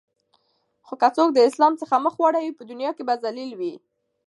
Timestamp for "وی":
3.59-3.73